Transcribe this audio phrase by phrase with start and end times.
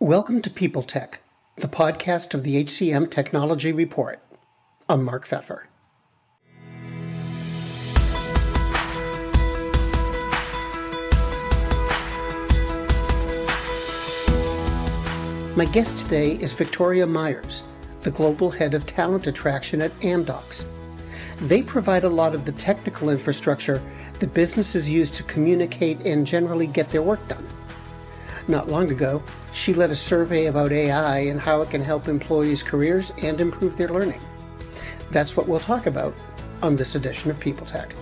[0.00, 1.18] Welcome to People Tech,
[1.56, 4.22] the podcast of the HCM Technology Report.
[4.88, 5.64] I'm Mark Feffer.
[15.56, 17.64] My guest today is Victoria Myers,
[18.02, 20.64] the Global Head of Talent Attraction at Amdocs.
[21.40, 23.82] They provide a lot of the technical infrastructure
[24.20, 27.44] that businesses use to communicate and generally get their work done.
[28.48, 29.22] Not long ago,
[29.52, 33.76] she led a survey about AI and how it can help employees' careers and improve
[33.76, 34.22] their learning.
[35.10, 36.14] That's what we'll talk about
[36.62, 37.94] on this edition of People Tech.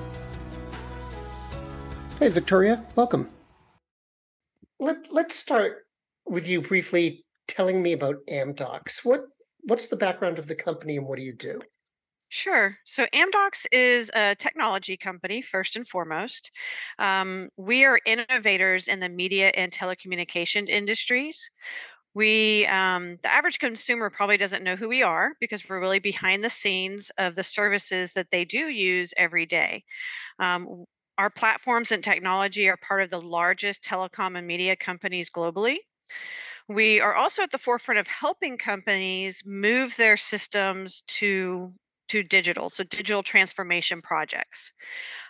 [2.21, 3.29] Hey, Victoria, welcome.
[4.79, 5.87] Let, let's start
[6.27, 9.05] with you briefly telling me about Amdocs.
[9.05, 9.25] What,
[9.63, 11.61] what's the background of the company and what do you do?
[12.37, 12.77] Sure.
[12.85, 16.51] So Amdocs is a technology company, first and foremost.
[16.99, 21.51] Um, we are innovators in the media and telecommunication industries.
[22.15, 26.45] We, um, the average consumer probably doesn't know who we are because we're really behind
[26.45, 29.85] the scenes of the services that they do use every day.
[30.41, 30.87] Um,
[31.19, 35.79] our platforms and technology are part of the largest telecom and media companies globally.
[36.69, 41.75] We are also at the forefront of helping companies move their systems to
[42.09, 44.73] to digital, so digital transformation projects.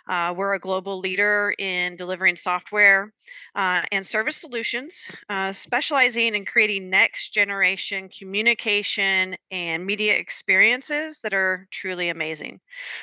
[0.07, 3.13] Uh, we're a global leader in delivering software
[3.55, 11.33] uh, and service solutions, uh, specializing in creating next generation communication and media experiences that
[11.33, 12.59] are truly amazing.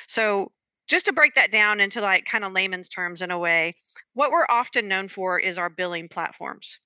[0.07, 0.51] So,
[0.87, 3.73] just to break that down into like kind of layman's terms in a way,
[4.13, 6.79] what we're often known for is our billing platforms.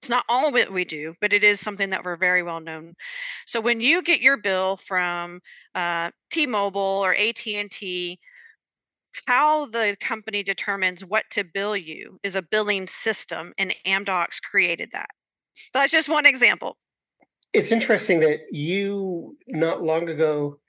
[0.00, 2.94] It's not all it we do, but it is something that we're very well known.
[3.46, 5.40] So when you get your bill from
[5.74, 8.18] uh, T-Mobile or AT&T,
[9.26, 14.90] how the company determines what to bill you is a billing system, and Amdocs created
[14.92, 15.08] that.
[15.72, 16.76] That's just one example.
[17.52, 20.60] It's interesting that you not long ago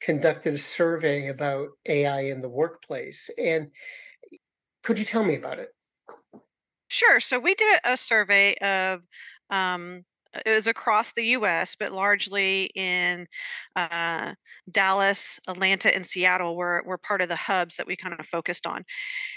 [0.00, 3.30] conducted a survey about AI in the workplace.
[3.38, 3.70] And
[4.82, 5.70] could you tell me about it?
[6.88, 7.20] Sure.
[7.20, 9.02] So we did a survey of
[9.50, 10.02] um,
[10.44, 13.28] it was across the U.S., but largely in
[13.76, 14.34] uh,
[14.68, 18.66] Dallas, Atlanta, and Seattle were, were part of the hubs that we kind of focused
[18.66, 18.84] on.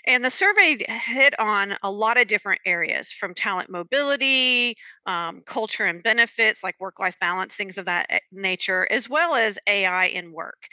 [0.07, 4.75] And the survey hit on a lot of different areas from talent mobility,
[5.05, 9.35] um, culture and benefits, like work life balance, things of that eh, nature, as well
[9.35, 10.67] as AI in work.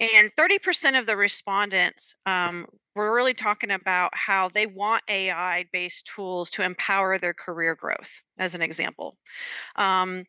[0.00, 2.66] And 30% of the respondents um,
[2.98, 8.20] we're really talking about how they want AI based tools to empower their career growth,
[8.38, 9.16] as an example.
[9.76, 10.24] Um,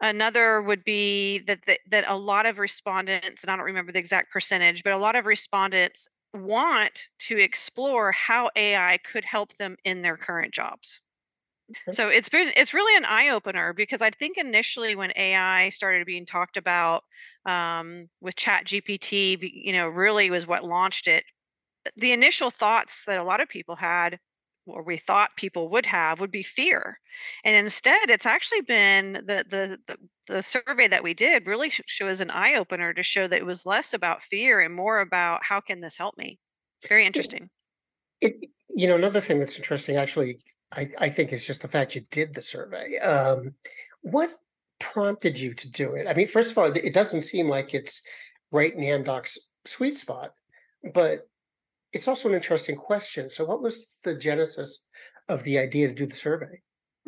[0.00, 3.98] another would be that, that, that a lot of respondents, and I don't remember the
[3.98, 9.76] exact percentage, but a lot of respondents want to explore how AI could help them
[9.84, 11.00] in their current jobs.
[11.92, 16.06] So it's been it's really an eye opener because I think initially when AI started
[16.06, 17.04] being talked about
[17.46, 21.24] um, with Chat GPT, you know, really was what launched it
[21.96, 24.18] the initial thoughts that a lot of people had
[24.66, 26.98] or we thought people would have would be fear.
[27.44, 32.20] And instead it's actually been the the the, the survey that we did really shows
[32.20, 35.60] an eye opener to show that it was less about fear and more about how
[35.60, 36.38] can this help me?
[36.88, 37.50] Very interesting.
[38.20, 38.36] it,
[38.74, 40.38] you know another thing that's interesting actually
[40.72, 43.54] i, I think is just the fact you did the survey um,
[44.02, 44.30] what
[44.78, 48.02] prompted you to do it i mean first of all it doesn't seem like it's
[48.52, 50.32] right in amdoc's sweet spot
[50.94, 51.26] but
[51.92, 53.30] it's also an interesting question.
[53.30, 54.86] So, what was the genesis
[55.28, 56.60] of the idea to do the survey?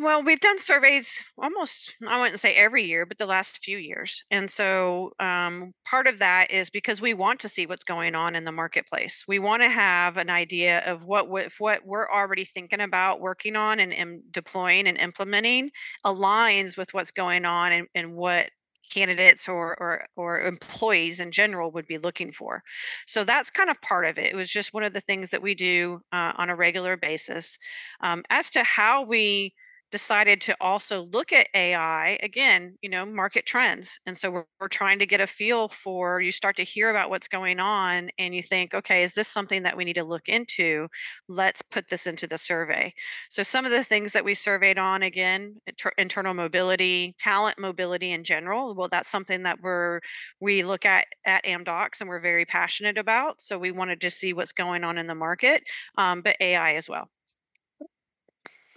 [0.03, 4.25] Well, we've done surveys almost, I wouldn't say every year, but the last few years.
[4.31, 8.35] And so um, part of that is because we want to see what's going on
[8.35, 9.25] in the marketplace.
[9.29, 13.79] We want to have an idea of what, what we're already thinking about working on
[13.79, 15.71] and, and deploying and implementing
[16.05, 18.51] aligns with what's going on and, and what
[18.93, 22.63] candidates or, or or employees in general would be looking for
[23.07, 25.41] so that's kind of part of it it was just one of the things that
[25.41, 27.57] we do uh, on a regular basis
[28.01, 29.55] um, as to how we
[29.93, 34.01] decided to also look at AI again, you know, market trends.
[34.07, 37.11] And so we're, we're, trying to get a feel for you start to hear about
[37.11, 40.31] what's going on and you think, okay, is this something that we need to look
[40.31, 40.89] into?
[41.29, 42.95] Let's put this into the survey.
[43.29, 48.13] So some of the things that we surveyed on again, inter- internal mobility, talent mobility
[48.13, 50.01] in general, well, that's something that we're
[50.41, 53.43] we look at at Amdocs and we're very passionate about.
[53.43, 55.65] So we wanted to see what's going on in the market,
[55.99, 57.11] um, but AI as well.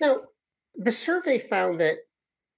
[0.02, 0.24] Now,
[0.78, 1.98] the survey found that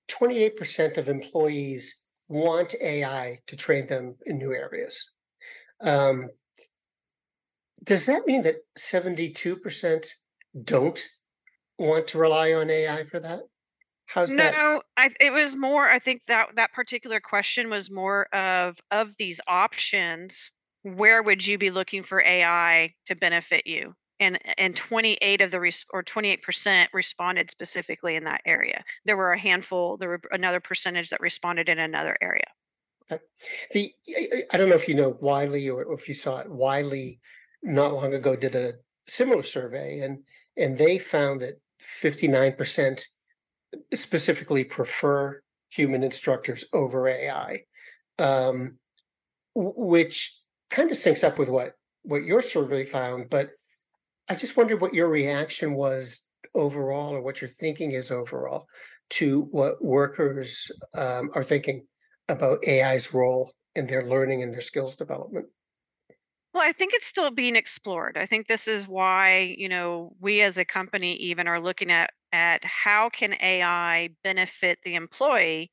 [0.09, 5.11] 28% of employees want AI to train them in new areas.
[5.81, 6.29] Um,
[7.83, 10.09] does that mean that 72%
[10.63, 11.07] don't
[11.77, 13.41] want to rely on AI for that?
[14.07, 14.81] How's no, that?
[14.95, 15.87] I, it was more.
[15.87, 20.51] I think that that particular question was more of of these options.
[20.83, 23.95] Where would you be looking for AI to benefit you?
[24.19, 28.83] And and 28 of the res, or 28 percent responded specifically in that area.
[29.05, 29.97] There were a handful.
[29.97, 32.47] There were another percentage that responded in another area.
[33.11, 33.23] Okay.
[33.71, 33.93] The
[34.51, 36.49] I don't know if you know Wiley or if you saw it.
[36.49, 37.19] Wiley
[37.63, 38.73] not long ago did a
[39.07, 40.23] similar survey and
[40.57, 43.05] and they found that 59%
[43.93, 47.63] specifically prefer human instructors over AI,
[48.19, 48.77] um,
[49.53, 50.35] which
[50.69, 51.73] kind of syncs up with what
[52.03, 53.29] what your survey found.
[53.29, 53.51] But
[54.29, 58.67] I just wondered what your reaction was overall, or what your thinking is overall
[59.11, 61.87] to what workers um, are thinking
[62.29, 65.47] about AI's role in their learning and their skills development.
[66.53, 68.17] Well, I think it's still being explored.
[68.17, 72.11] I think this is why, you know, we as a company even are looking at
[72.33, 75.71] at how can AI benefit the employee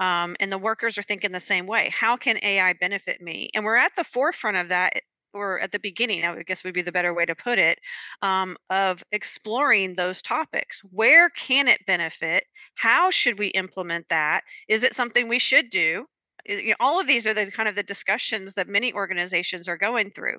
[0.00, 1.90] um, and the workers are thinking the same way.
[1.90, 3.50] How can AI benefit me?
[3.54, 4.94] And we're at the forefront of that,
[5.32, 7.78] or at the beginning, I guess would be the better way to put it,
[8.22, 10.80] um, of exploring those topics.
[10.90, 12.44] Where can it benefit?
[12.74, 14.42] How should we implement that?
[14.68, 16.06] Is it something we should do?
[16.46, 19.76] you know, all of these are the kind of the discussions that many organizations are
[19.76, 20.38] going through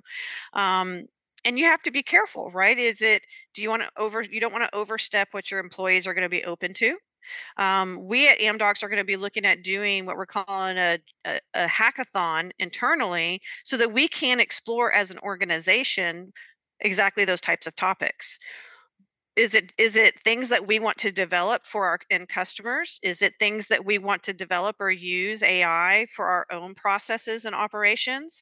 [0.54, 1.04] um,
[1.46, 3.24] and you have to be careful right is it
[3.54, 6.24] do you want to over you don't want to overstep what your employees are going
[6.24, 6.98] to be open to
[7.58, 11.00] um, we at amdocs are going to be looking at doing what we're calling a,
[11.26, 16.32] a, a hackathon internally so that we can explore as an organization
[16.80, 18.40] exactly those types of topics.
[19.36, 23.00] Is it is it things that we want to develop for our end customers?
[23.02, 27.46] Is it things that we want to develop or use ai for our own processes
[27.46, 28.42] and operations?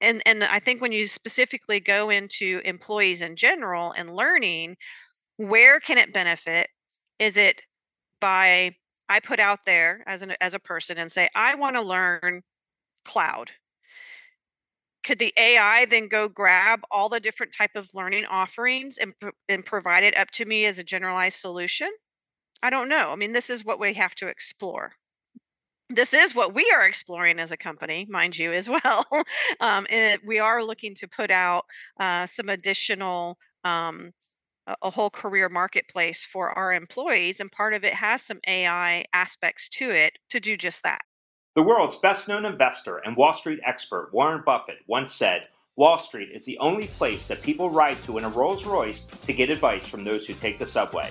[0.00, 4.76] And and i think when you specifically go into employees in general and learning
[5.36, 6.68] where can it benefit?
[7.18, 7.62] Is it
[8.22, 8.74] by
[9.10, 12.40] i put out there as an as a person and say i want to learn
[13.04, 13.50] cloud
[15.04, 19.12] could the AI then go grab all the different type of learning offerings and,
[19.48, 21.90] and provide it up to me as a generalized solution?
[22.62, 23.10] I don't know.
[23.10, 24.92] I mean, this is what we have to explore.
[25.90, 29.06] This is what we are exploring as a company, mind you, as well.
[29.60, 31.64] um, and we are looking to put out
[31.98, 34.12] uh, some additional um,
[34.82, 39.68] a whole career marketplace for our employees and part of it has some ai aspects
[39.68, 41.02] to it to do just that
[41.54, 46.30] the world's best known investor and Wall Street expert, Warren Buffett, once said Wall Street
[46.32, 49.86] is the only place that people ride to in a Rolls Royce to get advice
[49.86, 51.10] from those who take the subway.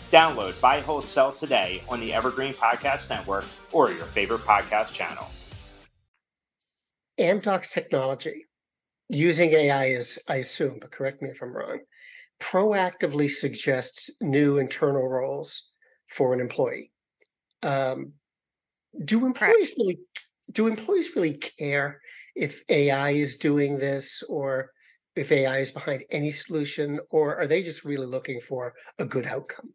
[0.11, 5.25] Download Buy, Hold, Sell today on the Evergreen Podcast Network or your favorite podcast channel.
[7.17, 8.45] Amdocs technology,
[9.07, 11.79] using AI is, I assume, but correct me if I'm wrong,
[12.41, 15.71] proactively suggests new internal roles
[16.07, 16.91] for an employee.
[17.63, 18.11] Um,
[19.05, 19.99] do employees really
[20.51, 22.01] do employees really care
[22.35, 24.71] if AI is doing this or
[25.15, 29.25] if AI is behind any solution, or are they just really looking for a good
[29.25, 29.73] outcome?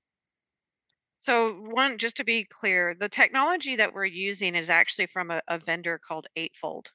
[1.26, 5.42] So, one, just to be clear, the technology that we're using is actually from a,
[5.48, 6.92] a vendor called Eightfold.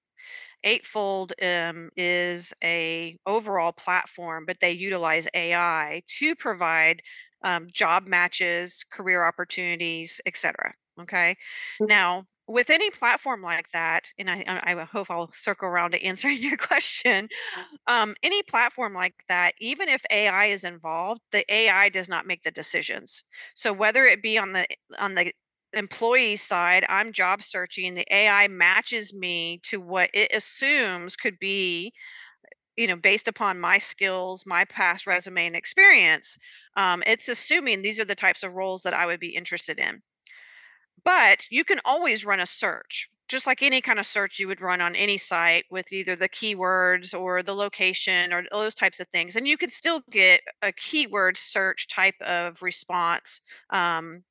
[0.63, 7.01] Eightfold um, is a overall platform, but they utilize AI to provide
[7.43, 10.73] um, job matches, career opportunities, etc.
[11.01, 11.37] Okay.
[11.79, 11.87] Mm.
[11.87, 16.37] Now, with any platform like that, and I, I hope I'll circle around to answering
[16.39, 17.29] your question.
[17.87, 22.43] Um, any platform like that, even if AI is involved, the AI does not make
[22.43, 23.23] the decisions.
[23.55, 24.67] So whether it be on the
[24.99, 25.33] on the
[25.73, 31.93] employee side, I'm job searching, the AI matches me to what it assumes could be,
[32.77, 36.37] you know, based upon my skills, my past resume and experience.
[36.77, 40.01] Um, it's assuming these are the types of roles that I would be interested in.
[41.03, 44.61] But you can always run a search, just like any kind of search you would
[44.61, 49.07] run on any site with either the keywords or the location or those types of
[49.07, 49.35] things.
[49.35, 53.41] And you could still get a keyword search type of response
[53.71, 54.23] um,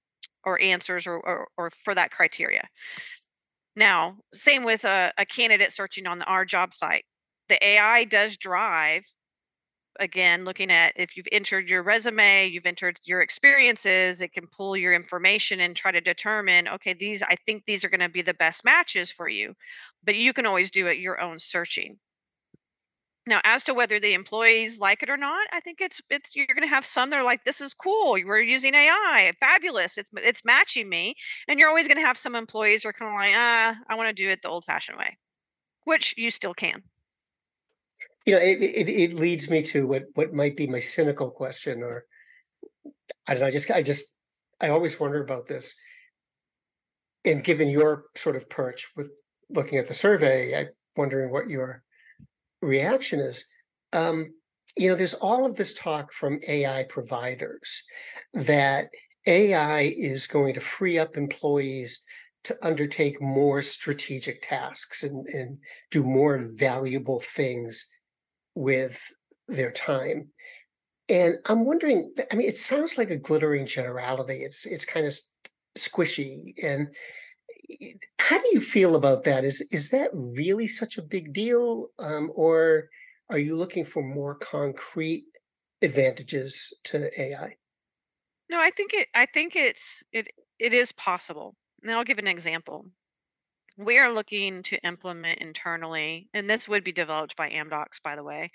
[0.45, 2.69] or answers or, or, or, for that criteria.
[3.77, 7.05] Now, same with a, a candidate searching on the, our job site.
[7.49, 9.05] The AI does drive
[10.00, 14.76] again, looking at if you've entered your resume, you've entered your experiences, it can pull
[14.76, 18.23] your information and try to determine, okay, these, I think these are going to be
[18.23, 19.54] the best matches for you.
[20.02, 21.99] But you can always do it your own searching.
[23.26, 26.47] Now, as to whether the employees like it or not, I think it's it's you're
[26.47, 28.12] going to have some that are like, "This is cool.
[28.25, 29.97] We're using AI, fabulous.
[29.99, 31.14] It's it's matching me,"
[31.49, 33.95] and you're always going to have some employees who are kind of like, "Ah, I
[33.95, 35.16] want to do it the old-fashioned way,"
[35.85, 36.85] which you still can.
[38.26, 41.83] You know, it, it it leads me to what what might be my cynical question,
[41.83, 42.04] or
[43.26, 43.47] I don't know.
[43.47, 44.04] I just I just
[44.61, 45.78] I always wonder about this.
[47.25, 49.11] And given your sort of perch with
[49.50, 51.83] looking at the survey, I'm wondering what your
[52.62, 53.50] reaction is
[53.92, 54.33] um,
[54.76, 57.83] you know there's all of this talk from ai providers
[58.35, 58.88] that
[59.26, 62.04] ai is going to free up employees
[62.44, 65.59] to undertake more strategic tasks and, and
[65.90, 67.90] do more valuable things
[68.54, 69.02] with
[69.49, 70.28] their time
[71.09, 75.14] and i'm wondering i mean it sounds like a glittering generality it's it's kind of
[75.76, 76.88] squishy and
[78.18, 79.44] how do you feel about that?
[79.44, 82.88] Is is that really such a big deal, um, or
[83.28, 85.25] are you looking for more concrete
[85.82, 87.56] advantages to AI?
[88.49, 89.09] No, I think it.
[89.14, 90.28] I think it's it.
[90.59, 91.54] It is possible.
[91.82, 92.87] And I'll give an example.
[93.76, 98.22] We are looking to implement internally, and this would be developed by Amdocs, by the
[98.25, 98.50] way,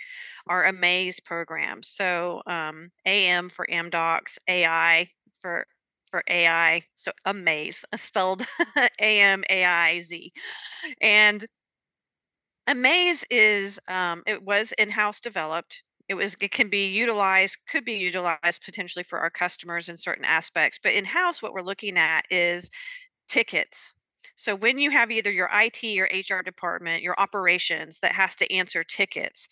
[0.47, 1.81] our amAIz program.
[1.81, 5.09] So um, AM for Amdocs, AI
[5.41, 5.65] for
[6.11, 6.83] for AI.
[6.95, 8.45] So amAIz, spelled
[8.99, 10.31] A M A I Z.
[11.01, 11.45] And
[12.69, 15.83] amAIz is um, it was in-house developed.
[16.07, 20.25] It was it can be utilized, could be utilized potentially for our customers in certain
[20.25, 20.79] aspects.
[20.81, 22.69] But in-house, what we're looking at is
[23.27, 23.93] tickets.
[24.35, 28.51] So when you have either your IT or HR department, your operations that has to
[28.53, 29.47] answer tickets,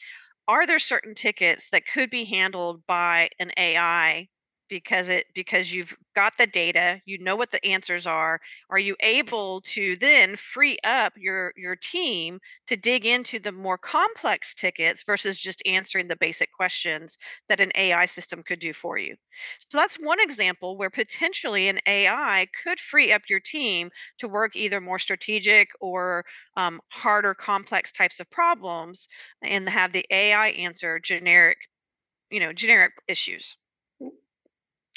[0.48, 4.30] are there certain tickets that could be handled by an AI
[4.74, 8.40] because it because you've got the data you know what the answers are
[8.72, 13.78] are you able to then free up your your team to dig into the more
[13.78, 18.98] complex tickets versus just answering the basic questions that an ai system could do for
[18.98, 19.16] you?
[19.60, 24.56] So that's one example where potentially an ai could free up your team to work
[24.56, 26.26] either more strategic or
[26.58, 29.08] um, harder complex types of problems
[29.44, 31.58] and have the ai answer generic
[32.32, 33.56] you know generic issues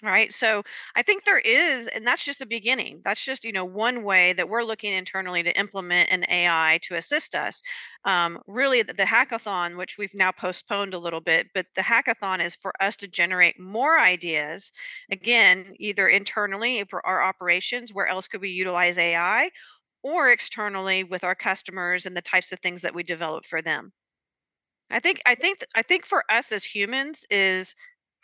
[0.03, 0.31] Right.
[0.33, 0.63] So
[0.95, 3.01] I think there is, and that's just the beginning.
[3.03, 6.97] That's just, you know, one way that we're looking internally to implement an AI to
[6.97, 7.63] assist us.
[8.05, 12.41] Um, really, the, the hackathon, which we've now postponed a little bit, but the hackathon
[12.45, 14.71] is for us to generate more ideas,
[15.11, 19.51] again, either internally for our operations, where else could we utilize AI,
[20.03, 23.93] or externally with our customers and the types of things that we develop for them.
[24.91, 27.75] I think, I think, I think for us as humans is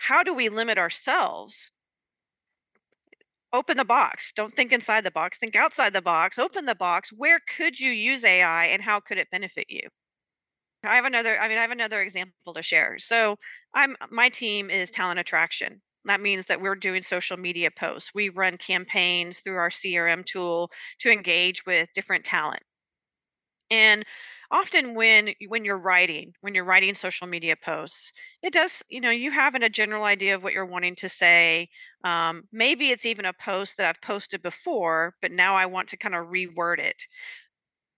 [0.03, 1.71] how do we limit ourselves?
[3.51, 4.31] Open the box.
[4.33, 5.39] Don't think inside the box.
[5.39, 6.39] Think outside the box.
[6.39, 7.11] Open the box.
[7.13, 9.89] Where could you use AI and how could it benefit you?
[10.85, 12.99] I have another I mean I have another example to share.
[13.01, 13.37] So,
[13.75, 15.83] I'm my team is talent attraction.
[16.05, 18.13] That means that we're doing social media posts.
[18.15, 22.63] We run campaigns through our CRM tool to engage with different talent.
[23.71, 24.05] And
[24.53, 29.11] often when when you're writing when you're writing social media posts it does you know
[29.11, 31.69] you have a general idea of what you're wanting to say
[32.05, 35.97] um, maybe it's even a post that i've posted before but now i want to
[35.97, 37.07] kind of reword it.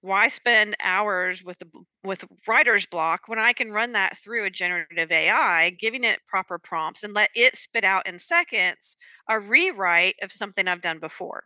[0.02, 1.68] Why spend hours with the
[2.04, 6.60] with writer's block when i can run that through a generative ai giving it proper
[6.60, 8.96] prompts and let it spit out in seconds
[9.28, 11.44] a rewrite of something i've done before?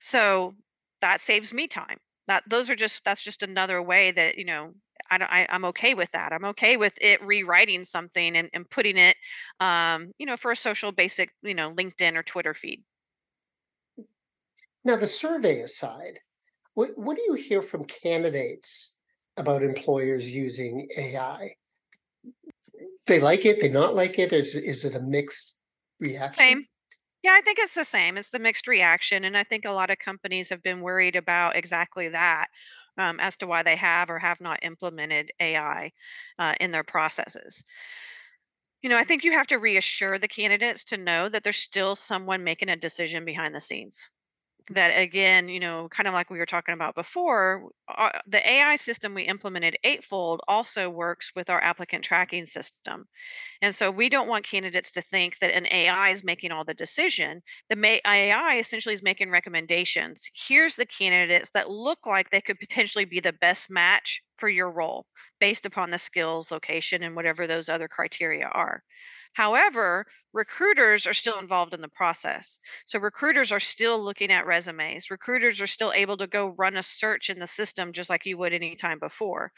[0.00, 0.56] So
[1.00, 4.72] that saves me time that those are just that's just another way that you know
[5.10, 6.32] I don't, I, am okay with that.
[6.32, 9.16] I'm okay with it rewriting something and, and putting it,
[9.58, 12.82] um, you know, for a social basic, you know, LinkedIn or Twitter feed.
[14.84, 16.18] Now, the survey aside,
[16.74, 18.98] what, what do you hear from candidates
[19.36, 21.50] about employers using AI?
[23.06, 24.32] They like it, they not like it.
[24.32, 25.58] Is, is it a mixed
[25.98, 26.32] reaction?
[26.32, 26.64] Same.
[27.22, 28.16] Yeah, I think it's the same.
[28.16, 29.24] It's the mixed reaction.
[29.24, 32.48] And I think a lot of companies have been worried about exactly that
[32.96, 35.92] um, as to why they have or have not implemented AI
[36.38, 37.62] uh, in their processes.
[38.82, 41.96] You know, I think you have to reassure the candidates to know that there's still
[41.96, 44.10] someone making a decision behind the scenes.
[44.68, 48.76] That again, you know, kind of like we were talking about before, uh, the AI
[48.76, 53.06] system we implemented Eightfold also works with our applicant tracking system.
[53.62, 56.74] And so we don't want candidates to think that an AI is making all the
[56.74, 57.42] decision.
[57.70, 60.28] The AI essentially is making recommendations.
[60.34, 64.70] Here's the candidates that look like they could potentially be the best match for your
[64.72, 65.06] role
[65.38, 68.82] based upon the skills, location, and whatever those other criteria are.
[69.34, 72.58] However, recruiters are still involved in the process.
[72.86, 75.10] So recruiters are still looking at resumes.
[75.10, 78.38] Recruiters are still able to go run a search in the system just like you
[78.38, 79.52] would any time before.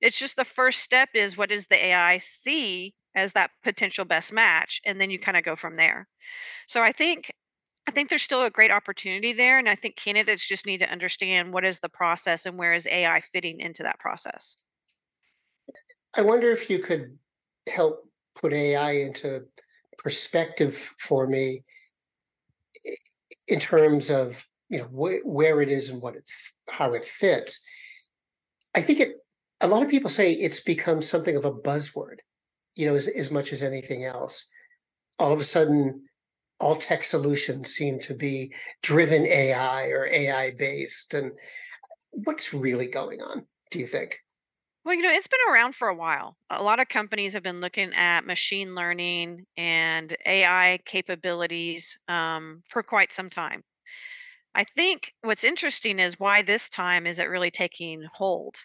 [0.00, 4.32] It's just the first step is what does the AI see as that potential best
[4.32, 6.08] match and then you kind of go from there.
[6.66, 7.32] So I think
[7.86, 10.90] I think there's still a great opportunity there and I think candidates just need to
[10.90, 14.56] understand what is the process and where is AI fitting into that process.
[16.14, 17.18] I wonder if you could
[17.68, 19.44] help put AI into
[19.98, 21.62] perspective for me
[23.48, 26.24] in terms of you know wh- where it is and what it
[26.70, 27.66] how it fits.
[28.74, 29.16] I think it.
[29.60, 32.20] A lot of people say it's become something of a buzzword,
[32.76, 34.48] you know, as, as much as anything else.
[35.18, 36.02] All of a sudden,
[36.60, 41.14] all tech solutions seem to be driven AI or AI based.
[41.14, 41.32] And
[42.10, 43.46] what's really going on?
[43.70, 44.18] Do you think?
[44.84, 46.36] Well, you know, it's been around for a while.
[46.48, 52.82] A lot of companies have been looking at machine learning and AI capabilities um, for
[52.82, 53.62] quite some time.
[54.54, 58.56] I think what's interesting is why this time is it really taking hold.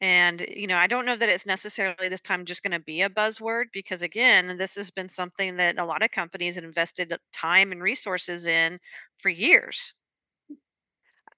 [0.00, 3.02] And, you know, I don't know that it's necessarily this time just going to be
[3.02, 7.14] a buzzword because, again, this has been something that a lot of companies have invested
[7.32, 8.78] time and resources in
[9.18, 9.94] for years.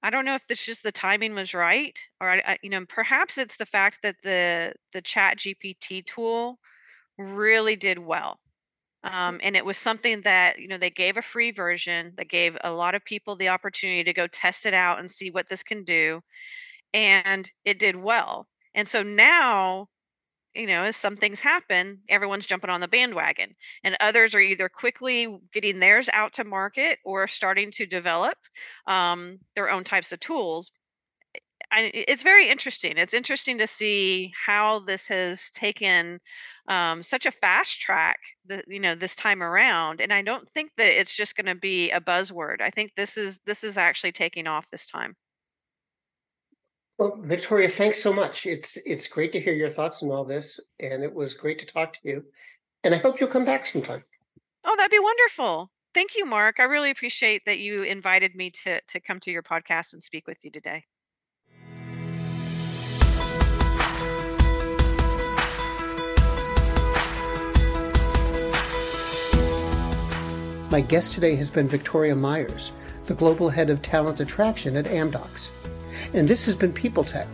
[0.02, 2.84] I don't know if it's just the timing was right, or I, I, you know,
[2.86, 6.58] perhaps it's the fact that the the Chat GPT tool
[7.18, 8.40] really did well,
[9.04, 12.56] um, and it was something that you know they gave a free version that gave
[12.64, 15.62] a lot of people the opportunity to go test it out and see what this
[15.64, 16.22] can do,
[16.94, 18.48] and it did well.
[18.74, 19.88] And so now
[20.54, 23.54] you know, as some things happen, everyone's jumping on the bandwagon,
[23.84, 28.36] and others are either quickly getting theirs out to market or starting to develop
[28.86, 30.72] um, their own types of tools.
[31.70, 32.96] I, it's very interesting.
[32.96, 36.20] It's interesting to see how this has taken
[36.68, 40.00] um, such a fast track, the, you know, this time around.
[40.00, 42.60] And I don't think that it's just going to be a buzzword.
[42.62, 45.14] I think this is this is actually taking off this time.
[46.98, 48.44] Well, Victoria, thanks so much.
[48.44, 51.66] It's it's great to hear your thoughts on all this, and it was great to
[51.66, 52.24] talk to you.
[52.82, 54.02] And I hope you'll come back sometime.
[54.64, 55.70] Oh, that'd be wonderful.
[55.94, 56.58] Thank you, Mark.
[56.58, 60.26] I really appreciate that you invited me to to come to your podcast and speak
[60.26, 60.84] with you today.
[70.70, 72.72] My guest today has been Victoria Myers,
[73.04, 75.50] the global head of talent attraction at Amdocs.
[76.14, 77.28] And this has been People Tech,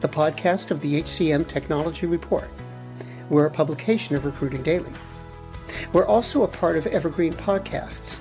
[0.00, 2.48] the podcast of the HCM Technology Report.
[3.28, 4.92] We're a publication of Recruiting Daily.
[5.92, 8.20] We're also a part of Evergreen Podcasts.